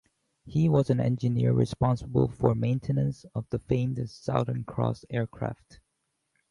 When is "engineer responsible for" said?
0.95-2.55